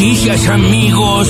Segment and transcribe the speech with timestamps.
[0.00, 1.28] noticias, amigos.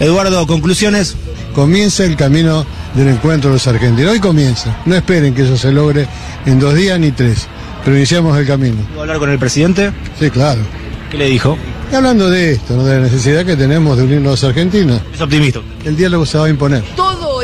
[0.00, 1.14] Eduardo, conclusiones.
[1.54, 4.10] Comienza el camino del encuentro de los argentinos.
[4.10, 4.76] Hoy comienza.
[4.86, 6.08] No esperen que eso se logre
[6.46, 7.46] en dos días ni tres.
[7.84, 8.74] Pero iniciamos el camino.
[8.88, 9.92] ¿Puedo hablar con el presidente?
[10.18, 10.62] Sí, claro.
[11.12, 11.56] ¿Qué le dijo?
[11.92, 12.84] Y hablando de esto, ¿no?
[12.84, 15.60] de la necesidad que tenemos de unirnos los argentinos, Es optimista.
[15.84, 16.82] el diálogo se va a imponer.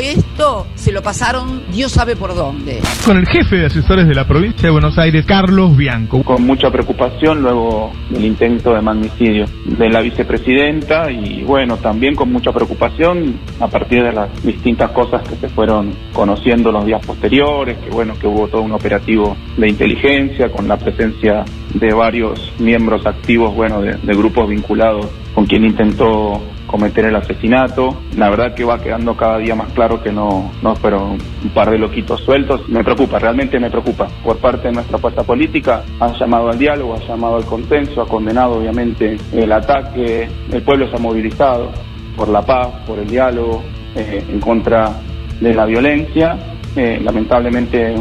[0.03, 2.81] Esto se lo pasaron Dios sabe por dónde.
[3.05, 6.23] con el jefe de asesores de la provincia de Buenos Aires, Carlos Bianco.
[6.23, 12.31] con mucha preocupación luego del intento de magnicidio de la vicepresidenta y bueno, también con
[12.33, 17.77] mucha preocupación a partir de las distintas cosas que se fueron conociendo los días posteriores,
[17.77, 23.05] que bueno, que hubo todo un operativo de inteligencia con la presencia de varios miembros
[23.05, 26.41] activos, bueno, de, de grupos vinculados con quien intentó
[26.73, 28.01] cometer el asesinato.
[28.17, 31.69] La verdad que va quedando cada día más claro que no, no fueron un par
[31.69, 32.67] de loquitos sueltos.
[32.67, 34.07] Me preocupa, realmente me preocupa.
[34.23, 38.07] Por parte de nuestra fuerza política han llamado al diálogo, ha llamado al consenso, ha
[38.07, 40.27] condenado obviamente el ataque.
[40.51, 41.69] El pueblo se ha movilizado
[42.17, 43.61] por la paz, por el diálogo,
[43.95, 44.93] eh, en contra
[45.39, 46.39] de la violencia.
[46.75, 47.93] Eh, lamentablemente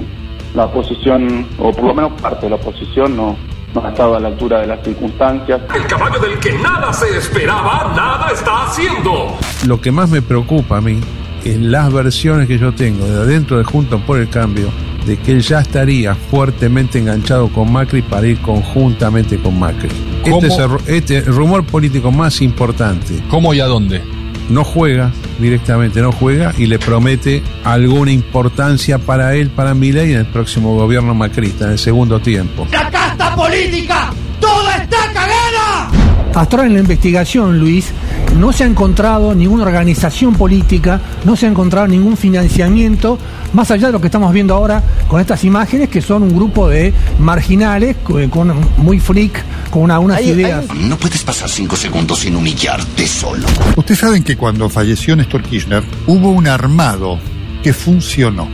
[0.54, 3.36] la oposición, o por lo menos parte de la oposición, no,
[3.74, 5.60] no ha estado a la altura de las circunstancias.
[5.74, 9.36] El caballo del que nada se esperaba, nada está haciendo.
[9.66, 11.00] Lo que más me preocupa a mí
[11.44, 14.68] es las versiones que yo tengo de adentro de Juntos por el Cambio
[15.06, 19.88] de que él ya estaría fuertemente enganchado con Macri para ir conjuntamente con Macri.
[20.22, 20.36] ¿Cómo?
[20.36, 23.20] Este es este el rumor político más importante.
[23.28, 24.00] ¿Cómo y a dónde?
[24.48, 25.10] No juega
[25.42, 30.74] directamente, no juega y le promete alguna importancia para él, para Milei en el próximo
[30.76, 32.66] gobierno macrista, en el segundo tiempo.
[32.70, 34.10] ¡La casta política!
[34.40, 35.90] ¡Toda está cagada!
[36.34, 37.92] Hasta ahora en la investigación, Luis,
[38.38, 43.18] no se ha encontrado ninguna organización política, no se ha encontrado ningún financiamiento,
[43.52, 46.68] más allá de lo que estamos viendo ahora con estas imágenes, que son un grupo
[46.68, 50.64] de marginales, co- con, muy freak, con una- unas ideas.
[50.74, 53.46] No puedes pasar cinco segundos sin humillarte solo.
[53.76, 57.18] Ustedes saben que cuando falleció Néstor Kirchner hubo un armado
[57.62, 58.48] que funcionó.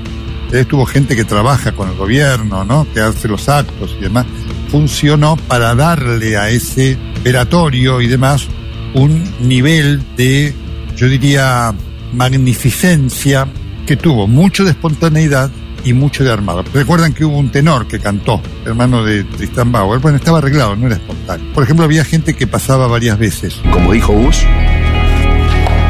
[0.52, 2.86] Estuvo gente que trabaja con el gobierno, ¿no?
[2.94, 4.24] Que hace los actos y demás.
[4.70, 8.46] Funcionó para darle a ese velatorio y demás
[8.94, 10.54] un nivel de,
[10.96, 11.74] yo diría,
[12.12, 13.46] magnificencia
[13.86, 15.50] que tuvo mucho de espontaneidad
[15.84, 16.64] y mucho de armado.
[16.74, 20.00] Recuerdan que hubo un tenor que cantó, hermano de Tristan Bauer.
[20.00, 21.52] Bueno, estaba arreglado, no era espontáneo.
[21.54, 23.60] Por ejemplo, había gente que pasaba varias veces.
[23.70, 24.44] Como dijo Gus,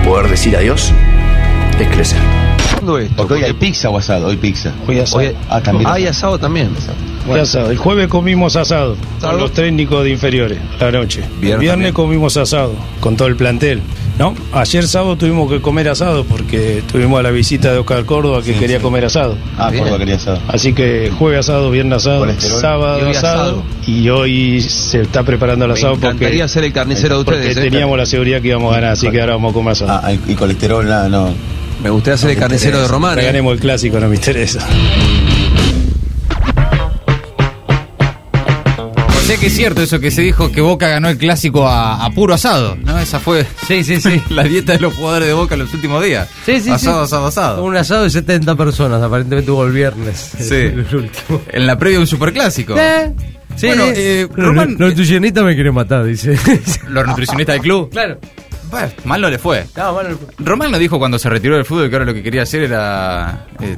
[0.04, 0.92] poder decir adiós
[1.78, 2.20] es crecer.
[3.16, 4.72] Porque hoy hay pizza o asado, hoy pizza.
[4.86, 5.22] Hoy asado.
[5.48, 5.90] ah, también.
[5.90, 6.70] Hay asado también.
[7.36, 7.70] Asado.
[7.70, 11.20] El jueves comimos asado con los técnicos de inferiores la noche.
[11.20, 11.92] Viernes el viernes también.
[11.94, 13.80] comimos asado con todo el plantel.
[14.18, 14.34] ¿No?
[14.52, 18.52] Ayer sábado tuvimos que comer asado porque tuvimos a la visita de Oscar Córdoba que
[18.54, 18.82] Sí, quería sí.
[18.82, 19.36] comer asado.
[19.56, 20.40] Ah, Córdoba quería asado.
[20.48, 23.62] Así que jueves asado, viernes asado, sábado Y asado, asado.
[23.86, 27.40] y hoy se está preparando el Me asado porque, encantaría ser el carnicero de porque
[27.42, 27.70] ustedes, ¿eh?
[27.70, 30.00] teníamos la seguridad que íbamos a ganar, así que ahora vamos a comer asado.
[30.02, 31.32] Ah, y colesterol, nada, no.
[31.84, 33.14] Me gustaría ser el carnicero de Román.
[33.14, 33.26] Que ¿eh?
[33.26, 34.66] ganemos el clásico, no me interesa.
[39.28, 42.10] Sea que es cierto eso que se dijo que Boca ganó el clásico a, a
[42.12, 42.98] puro asado, ¿no?
[42.98, 44.22] Esa fue Sí, sí, sí.
[44.30, 46.28] la dieta de los jugadores de Boca en los últimos días.
[46.46, 47.04] Sí, sí, asado, sí.
[47.14, 47.62] asado, asado.
[47.64, 50.32] Un asado de 70 personas, aparentemente hubo el viernes.
[50.38, 50.54] Sí.
[50.54, 51.42] El último.
[51.52, 52.74] En la previa de un superclásico.
[52.78, 53.12] Eh,
[53.56, 56.38] Sí, Bueno, eh, Los Román- los nutricionistas me quieren matar, dice.
[56.88, 57.90] Los nutricionistas del club.
[57.90, 58.18] claro.
[58.70, 59.66] Bueno, mal no le fue.
[59.76, 62.42] No, bueno, Román lo dijo cuando se retiró del fútbol que ahora lo que quería
[62.42, 63.76] hacer era eh,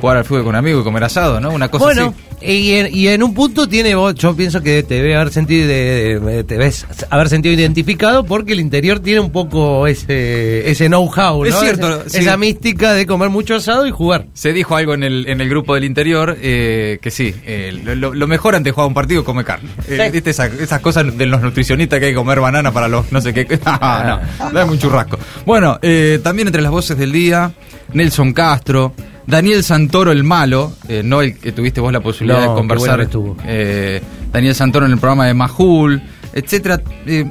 [0.00, 1.50] jugar al fútbol con amigos y comer asado, ¿no?
[1.50, 2.31] Una cosa bueno, así.
[2.44, 5.66] Y en, y en un punto tiene, vos- yo pienso que te debe haber sentido,
[5.68, 10.86] de- de- te ves haber sentido identificado porque el interior tiene un poco ese, ese
[10.88, 11.44] know-how, ¿no?
[11.46, 12.18] Es cierto, Esa, sí.
[12.18, 14.26] esa mística de comer mucho asado y jugar.
[14.34, 18.26] Se dijo algo en el, en el grupo del interior eh, que sí, eh, lo-
[18.26, 19.68] mejor antes de jugar un partido es comer carne.
[19.88, 23.10] Eh, ¿Viste esa- esas cosas de los nutricionistas que hay que comer banana para los
[23.12, 23.46] no sé qué?
[23.66, 24.20] no, no,
[24.52, 25.18] dame un churrasco.
[25.46, 27.52] Bueno, eh, también entre las voces del día,
[27.92, 28.94] Nelson Castro,
[29.32, 33.08] Daniel Santoro el malo, eh, no el que tuviste vos la posibilidad No, de conversar.
[33.08, 36.02] bueno eh, Daniel Santoro en el programa de Majul,
[36.34, 36.82] etcétera.
[37.06, 37.24] Eh,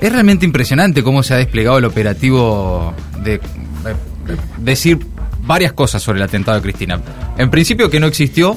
[0.00, 2.94] es realmente impresionante cómo se ha desplegado el operativo
[3.24, 3.40] de
[4.58, 4.98] decir
[5.42, 7.00] varias cosas sobre el atentado de Cristina.
[7.36, 8.56] En principio que no existió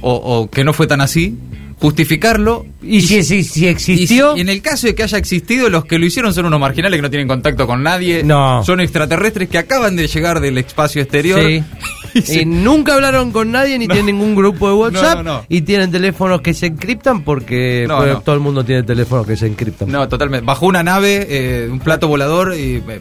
[0.00, 1.36] o, o que no fue tan así,
[1.80, 2.64] justificarlo.
[2.80, 4.36] Y si, si, si existió...
[4.36, 6.98] Y, en el caso de que haya existido, los que lo hicieron son unos marginales
[6.98, 8.22] que no tienen contacto con nadie.
[8.22, 8.64] No.
[8.64, 11.40] Son extraterrestres que acaban de llegar del espacio exterior.
[11.40, 11.64] Sí.
[12.14, 15.16] Y nunca hablaron con nadie ni tienen ningún grupo de WhatsApp.
[15.18, 15.46] No, no, no.
[15.48, 18.20] Y tienen teléfonos que se encriptan porque No, pues, no.
[18.20, 19.90] todo el mundo tiene teléfonos que se encriptan.
[19.90, 20.44] No, totalmente.
[20.46, 23.00] Bajó una nave, eh, un plato volador y eh,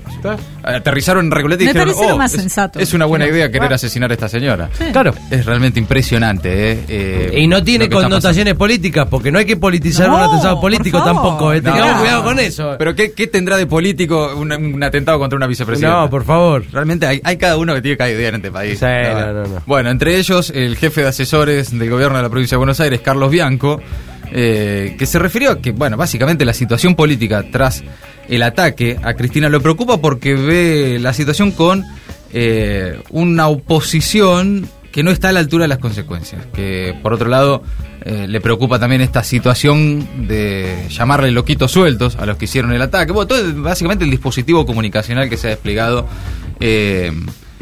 [0.63, 2.79] aterrizaron en Recoleta y Me dijeron, parece lo "Oh, más es, sensato".
[2.79, 3.75] es una buena idea querer Ah.
[3.75, 4.69] asesinar a esta señora.
[4.91, 5.13] Claro.
[5.29, 6.71] Es realmente impresionante.
[6.73, 10.21] eh, eh, Y no tiene que connotaciones políticas, porque no hay que politizar No, un
[10.21, 11.53] atentado político tampoco.
[11.53, 11.61] eh.
[11.61, 11.99] No, Tengamos no.
[12.01, 12.75] cuidado con eso.
[12.77, 16.01] Pero ¿qué, qué tendrá de político un, un atentado contra una vicepresidenta?
[16.01, 16.63] No, por favor.
[16.71, 18.79] Realmente hay, hay cada uno que tiene cada idea en este país.
[18.79, 19.63] Sí, No, no, no, no.
[19.65, 23.01] Bueno, entre ellos el jefe de asesores del gobierno de la provincia de Buenos Aires,
[23.01, 23.81] Carlos Bianco,
[24.31, 27.83] eh, que se refirió a que, bueno, básicamente la situación política tras
[28.29, 31.85] el ataque a Cristina lo preocupa porque ve la situación con
[32.31, 36.45] eh, una oposición que no está a la altura de las consecuencias.
[36.53, 37.63] Que por otro lado
[38.03, 42.81] eh, le preocupa también esta situación de llamarle loquitos sueltos a los que hicieron el
[42.81, 43.11] ataque.
[43.11, 46.07] Bueno, todo básicamente el dispositivo comunicacional que se ha desplegado
[46.59, 47.11] eh,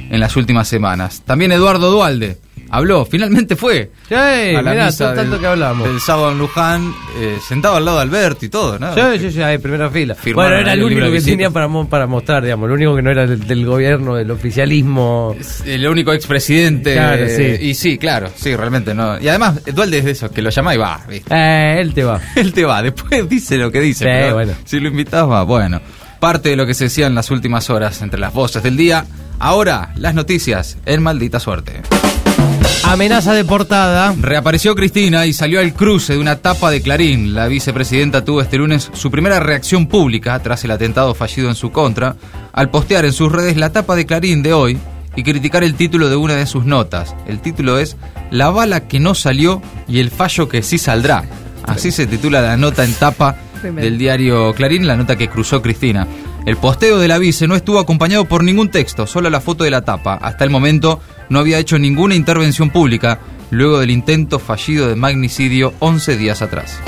[0.09, 1.21] en las últimas semanas.
[1.25, 2.38] También Eduardo Dualde
[2.71, 5.88] habló, finalmente fue Sí, a la mirá, misa todo tanto del, que hablamos.
[5.88, 8.94] del sábado en Luján, eh, sentado al lado de Alberto y todo, ¿no?
[8.94, 10.13] Sí, sí, sí, ahí, primera fila.
[10.13, 12.67] Firmaron bueno, era el el único que tenía para, mo- para mostrar, digamos.
[12.67, 15.35] El único que no era del, del gobierno, del oficialismo.
[15.65, 16.94] El único expresidente.
[16.94, 17.65] Claro, eh, sí.
[17.69, 19.19] Y sí, claro, sí, realmente no.
[19.19, 21.33] Y además, Dualde es de esos que lo llama y va, ¿viste?
[21.33, 22.19] Eh, él te va.
[22.35, 24.03] Él te va, después dice lo que dice.
[24.06, 24.53] Sí, pero bueno.
[24.65, 25.81] Si lo invitas, va, bueno.
[26.19, 29.06] Parte de lo que se decía en las últimas horas entre las voces del día.
[29.39, 31.81] Ahora, las noticias en maldita suerte.
[32.83, 34.13] Amenaza de portada.
[34.19, 37.33] Reapareció Cristina y salió al cruce de una tapa de Clarín.
[37.33, 41.71] La vicepresidenta tuvo este lunes su primera reacción pública tras el atentado fallido en su
[41.71, 42.15] contra,
[42.51, 44.77] al postear en sus redes la tapa de Clarín de hoy
[45.15, 47.15] y criticar el título de una de sus notas.
[47.27, 47.95] El título es
[48.31, 51.24] La bala que no salió y el fallo que sí saldrá.
[51.63, 56.07] Así se titula la nota en tapa del diario Clarín, la nota que cruzó Cristina.
[56.49, 59.83] El posteo de la no estuvo acompañado por ningún texto, solo la foto de la
[59.83, 60.15] tapa.
[60.15, 60.99] Hasta el momento
[61.29, 63.19] no había hecho ninguna intervención pública
[63.51, 66.79] luego del intento fallido de magnicidio 11 días atrás.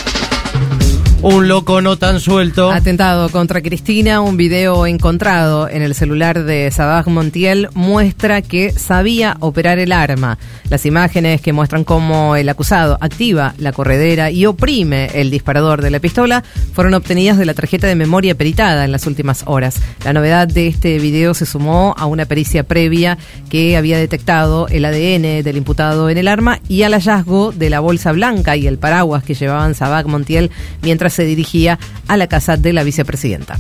[1.24, 2.72] Un loco no tan suelto.
[2.72, 9.38] Atentado contra Cristina, un video encontrado en el celular de Sabaj Montiel muestra que sabía
[9.40, 10.40] operar el arma.
[10.72, 15.92] Las imágenes que muestran cómo el acusado activa la corredera y oprime el disparador de
[15.92, 19.80] la pistola fueron obtenidas de la tarjeta de memoria peritada en las últimas horas.
[20.04, 24.86] La novedad de este video se sumó a una pericia previa que había detectado el
[24.86, 28.80] ADN del imputado en el arma y al hallazgo de la bolsa blanca y el
[28.80, 30.50] paraguas que llevaban Sabaj Montiel
[30.82, 31.78] mientras se dirigía
[32.08, 33.60] a la casa de la vicepresidenta.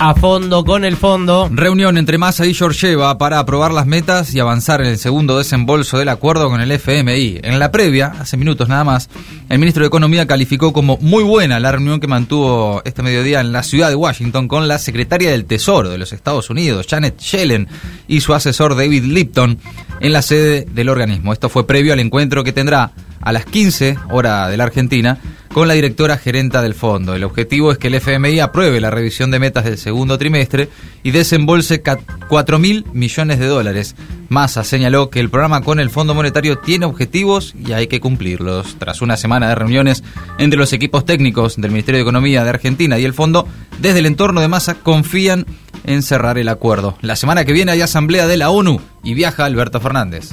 [0.00, 1.48] A fondo con el fondo.
[1.52, 5.98] Reunión entre Massa y Georgieva para aprobar las metas y avanzar en el segundo desembolso
[5.98, 7.40] del acuerdo con el FMI.
[7.42, 9.08] En la previa, hace minutos nada más,
[9.48, 13.52] el ministro de Economía calificó como muy buena la reunión que mantuvo este mediodía en
[13.52, 17.68] la ciudad de Washington con la secretaria del Tesoro de los Estados Unidos, Janet Yellen,
[18.08, 19.58] y su asesor David Lipton
[20.00, 21.32] en la sede del organismo.
[21.32, 25.18] Esto fue previo al encuentro que tendrá a las 15 hora de la Argentina
[25.54, 27.14] con la directora gerenta del fondo.
[27.14, 30.68] El objetivo es que el FMI apruebe la revisión de metas del segundo trimestre
[31.04, 31.80] y desembolse
[32.28, 33.94] 4 mil millones de dólares.
[34.28, 38.74] Massa señaló que el programa con el Fondo Monetario tiene objetivos y hay que cumplirlos.
[38.80, 40.02] Tras una semana de reuniones
[40.38, 43.46] entre los equipos técnicos del Ministerio de Economía de Argentina y el fondo,
[43.78, 45.46] desde el entorno de Massa confían
[45.84, 46.98] en cerrar el acuerdo.
[47.00, 50.30] La semana que viene hay asamblea de la ONU y viaja Alberto Fernández.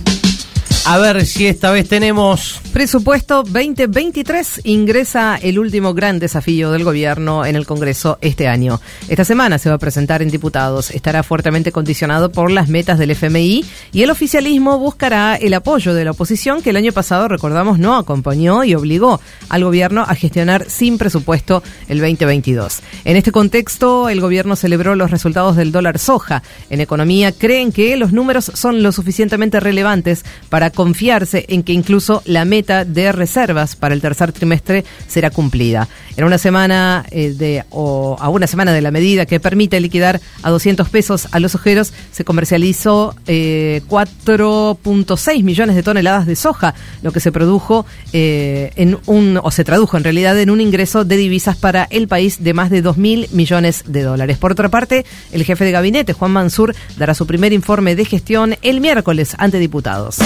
[0.86, 2.60] A ver si esta vez tenemos.
[2.74, 8.82] Presupuesto 2023 ingresa el último gran desafío del gobierno en el Congreso este año.
[9.08, 10.90] Esta semana se va a presentar en diputados.
[10.90, 16.04] Estará fuertemente condicionado por las metas del FMI y el oficialismo buscará el apoyo de
[16.04, 20.66] la oposición que el año pasado, recordamos, no acompañó y obligó al gobierno a gestionar
[20.68, 22.80] sin presupuesto el 2022.
[23.06, 26.42] En este contexto, el gobierno celebró los resultados del dólar soja.
[26.72, 32.22] En economía creen que los números son lo suficientemente relevantes para confiarse en que incluso
[32.26, 35.88] la meta de reservas para el tercer trimestre será cumplida.
[36.18, 40.20] En una semana eh, de o a una semana de la medida que permite liquidar
[40.44, 46.76] a 200 pesos a los ojeros, se comercializó eh, 4.6 millones de toneladas de soja,
[47.02, 51.06] lo que se produjo eh, en un o se tradujo en realidad en un ingreso
[51.06, 54.38] de divisas para el país de más de 2 mil millones de dólares.
[54.38, 58.56] Por otra parte, el jefe de gabinete, Juan Mansur, dará su primer informe de gestión
[58.62, 60.18] el miércoles ante diputados.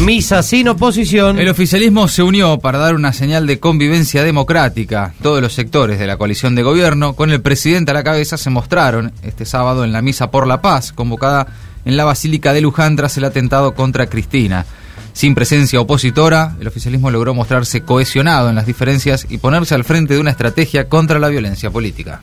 [0.00, 1.38] Misa sin oposición.
[1.38, 5.12] El oficialismo se unió para dar una señal de convivencia democrática.
[5.20, 8.48] Todos los sectores de la coalición de gobierno, con el presidente a la cabeza, se
[8.48, 11.48] mostraron este sábado en la Misa por la Paz, convocada
[11.84, 14.64] en la Basílica de Luján tras el atentado contra Cristina.
[15.12, 20.14] Sin presencia opositora, el oficialismo logró mostrarse cohesionado en las diferencias y ponerse al frente
[20.14, 22.22] de una estrategia contra la violencia política.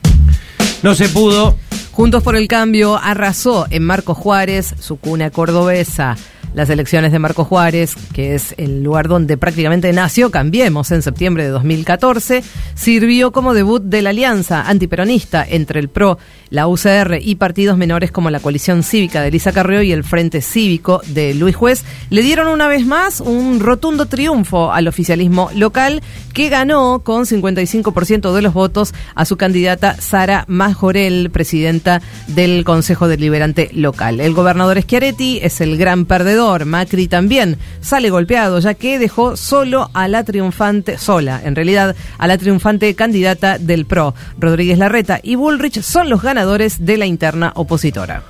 [0.82, 1.56] No se pudo.
[1.92, 6.16] Juntos por el Cambio arrasó en Marco Juárez, su cuna cordobesa.
[6.58, 11.44] Las elecciones de Marco Juárez, que es el lugar donde prácticamente nació Cambiemos en septiembre
[11.44, 12.42] de 2014,
[12.74, 16.18] sirvió como debut de la alianza antiperonista entre el PRO,
[16.50, 20.40] la UCR y partidos menores como la coalición cívica de Elisa Carrió y el Frente
[20.40, 26.02] Cívico de Luis Juez, le dieron una vez más un rotundo triunfo al oficialismo local
[26.34, 33.06] que ganó con 55% de los votos a su candidata Sara Majorel, presidenta del Consejo
[33.06, 34.20] Deliberante local.
[34.20, 39.90] El gobernador Schiaretti es el gran perdedor, Macri también sale golpeado ya que dejó solo
[39.92, 45.34] a la triunfante, sola en realidad, a la triunfante candidata del PRO, Rodríguez Larreta y
[45.34, 48.22] Bullrich son los ganadores de la interna opositora.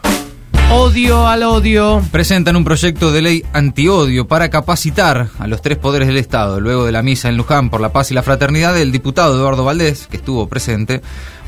[0.71, 2.03] Odio al odio.
[2.13, 6.61] Presentan un proyecto de ley antiodio para capacitar a los tres poderes del Estado.
[6.61, 9.65] Luego de la misa en Luján por la paz y la fraternidad, el diputado Eduardo
[9.65, 11.01] Valdés, que estuvo presente,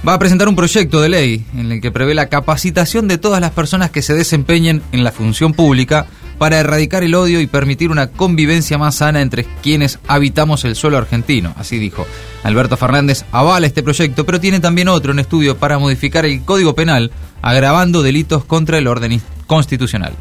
[0.08, 3.42] va a presentar un proyecto de ley en el que prevé la capacitación de todas
[3.42, 6.06] las personas que se desempeñen en la función pública
[6.40, 10.96] para erradicar el odio y permitir una convivencia más sana entre quienes habitamos el suelo
[10.96, 11.52] argentino.
[11.58, 12.06] Así dijo.
[12.42, 16.74] Alberto Fernández avala este proyecto, pero tiene también otro en estudio para modificar el Código
[16.74, 17.10] Penal,
[17.42, 20.14] agravando delitos contra el orden constitucional.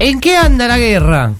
[0.00, 1.32] ¿En qué anda la guerra?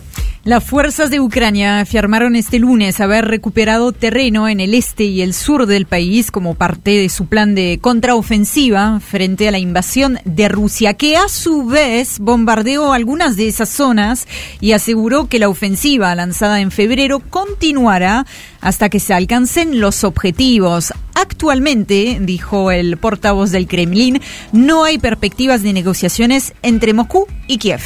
[0.45, 5.35] Las fuerzas de Ucrania afirmaron este lunes haber recuperado terreno en el este y el
[5.35, 10.49] sur del país como parte de su plan de contraofensiva frente a la invasión de
[10.49, 14.27] Rusia, que a su vez bombardeó algunas de esas zonas
[14.61, 18.27] y aseguró que la ofensiva lanzada en febrero continuará
[18.61, 20.93] hasta que se alcancen los objetivos.
[21.15, 24.21] Actualmente, dijo el portavoz del Kremlin,
[24.51, 27.83] no hay perspectivas de negociaciones entre Moscú y Kiev.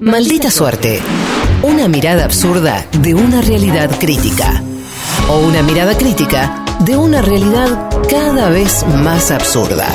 [0.00, 1.02] Maldita suerte.
[1.62, 4.62] Una mirada absurda de una realidad crítica.
[5.28, 9.88] O una mirada crítica de una realidad cada vez más absurda.